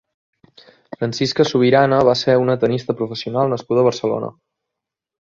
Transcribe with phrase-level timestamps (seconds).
[0.97, 4.31] Francisca Subirana va ser una tennista professional nascuda a Barcelona.